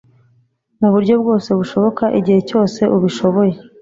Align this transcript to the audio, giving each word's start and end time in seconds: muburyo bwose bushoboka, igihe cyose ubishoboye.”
muburyo 0.79 1.13
bwose 1.21 1.49
bushoboka, 1.59 2.03
igihe 2.19 2.39
cyose 2.49 2.81
ubishoboye.” 2.95 3.55